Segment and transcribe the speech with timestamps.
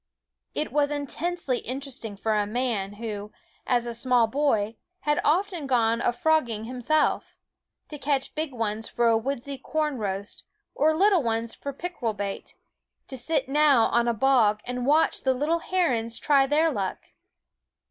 [0.55, 3.31] It was intensely interesting for a man who,
[3.67, 7.37] as a small boy, had often gone a frogging Fi THE WOODS himself
[7.89, 10.43] to catch big ones for a woodsy corn roast,
[10.73, 12.45] or little ones for pickerel bait ~,,~,...
[12.45, 16.17] Quoskh ffte to sit now on a bog and watch the little *^^Keen Eyed herons
[16.19, 17.09] try their luck.